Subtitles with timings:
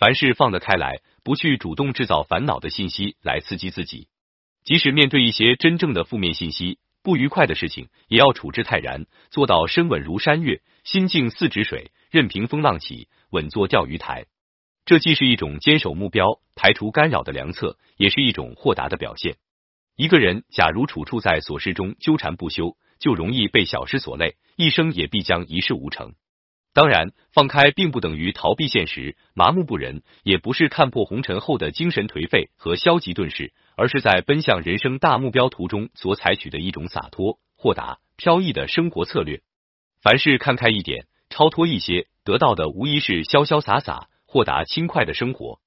[0.00, 4.08] 凡事放得开来，不去主动制造烦恼的信息来刺激自己。
[4.64, 14.24] 即使面对一些真正的负面信息、不愉快的事情，也要处之泰然，做到身稳如山岳，心静似止水，任凭风浪起，稳坐钓鱼台。
[14.86, 19.36] 这既是一种坚守目标、排除干扰的良策，也是一种豁达的表现。
[19.96, 26.14] 一个人假如处处在琐事中纠缠不休，就容易被小事所累，一生也必将一事无成。
[26.72, 39.42] 当然，放开并不等于逃避现实、麻木不仁，也不是看破红尘后的精神颓废和消极遁世，而是在奔向人生大目标途中所采取的一种洒脱、豁达、飘逸的生活策略。
[40.00, 44.08] 凡事看开一点，超脱一些，得到的无疑是潇潇洒洒。
[44.32, 45.58] 豁达轻快的生活，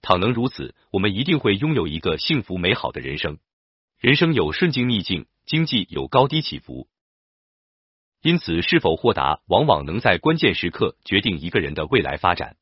[0.00, 3.36] 倘能如此，我们一定会拥有一个幸福美好的人生。
[4.00, 6.88] 人生有顺境逆境，经济有高低起伏，
[8.22, 12.56] 因此是否豁达，往往能在关键时刻决定一个人的未来发展。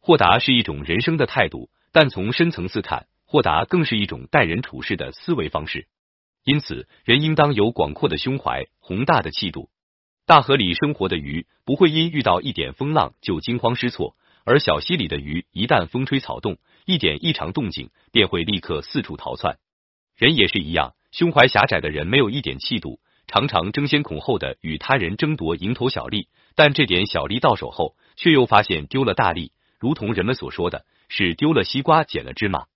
[0.00, 5.86] 豁达是一种人生的态度，但从深层次看，豁达更是一种待人处事的思维方式。
[6.44, 9.70] 因此，人应当有广阔的胸怀，宏大的气度。
[10.26, 14.16] 大河里生活的鱼，不会因遇到一点风浪就惊慌失措。
[14.44, 19.58] 而小溪里的鱼，一旦风吹草动，一点异常动静，便会立刻四处逃窜。
[20.16, 22.98] 人也是一样，胸怀狭窄的人没有一点气度，
[23.32, 32.66] 常常争先恐后的与他人争夺蝇头小利，但这点小利到手后，却又发现丢了大利，如同人们所说的是丢了西瓜捡了芝麻。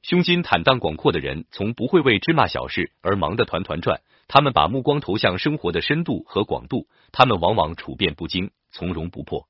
[0.00, 9.46] 胸襟坦荡广阔的人，从不会为芝麻小事而忙得团团转，他们把目光投向生活的深度和广度，他们往往处变不惊，从容不迫。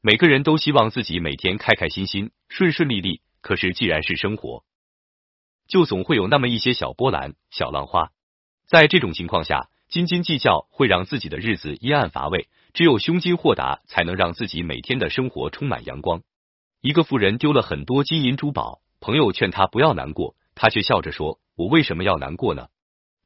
[0.00, 3.22] 每个人都希望自己每天开开心心、顺顺利利。
[3.40, 4.62] 可是，既然是生活，
[5.66, 8.12] 就总会有那么一些小波澜、小浪花。
[8.68, 12.48] 在这种情况下，斤斤计较会让自己的日子阴暗乏味。
[12.74, 16.22] 只有胸襟豁达，才能让自己每天的生活充满阳光。
[16.82, 22.68] 一个富人丢了很多金银珠宝，朋友劝他不要难过，他却笑着说：“我为什么要难过呢？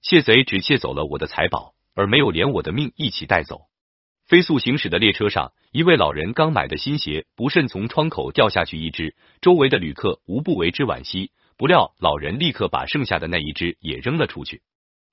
[0.02, 3.62] 窃贼只窃走了我的财宝，而没有连我的命一起带走。”
[4.28, 11.32] 飞速行驶的列车上，一位老人刚买的新鞋不慎从窗口掉下去一只，周围的旅客无不为之惋惜。
[11.56, 14.62] 不料老人立刻把剩下的那一只也扔了出去，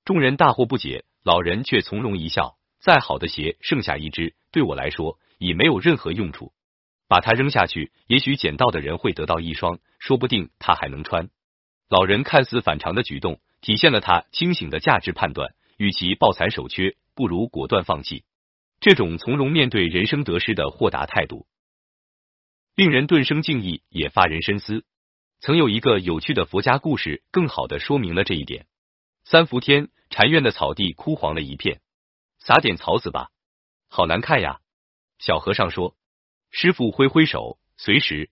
[0.06, 6.54] 众人大惑不解，老人却从容一笑：再好的鞋，剩下一只，对我来说已没有任何用处。
[7.10, 11.28] 把它扔下去，也许捡到的人会得到一双，说不定他还能穿。
[11.90, 18.24] 老人看似反常的举动，体现了他清醒的价值判断：与其抱残守缺，不如果断放弃。
[18.80, 21.46] 这种从容面对人生得失的豁达态度，
[22.74, 24.86] 令人顿生敬意，也发人深思。
[25.42, 28.66] 曾有一个有趣的佛家故事，更好的说明了这一点。
[29.30, 31.82] 三伏天，禅院的草地枯黄了一片，
[32.40, 33.30] 撒点草籽吧，
[33.90, 34.62] 好难看呀。
[35.20, 35.98] 小和尚说
[36.50, 38.30] ：“师傅挥挥手，随时。”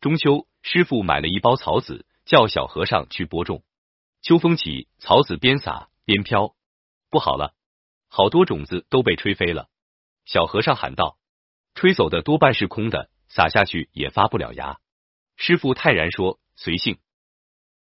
[0.00, 3.62] 中秋，师傅买了一包草籽，叫小和尚去播种。
[4.22, 6.56] 秋风起，草籽边撒边飘，
[7.10, 7.54] 不好了，
[8.08, 9.68] 好多种子都被吹飞了。
[10.24, 11.18] 小和尚喊道
[11.76, 14.80] ：“吹走的多半是空的，撒下去也发不了芽。”
[15.36, 16.98] 师傅泰然说：“随性。”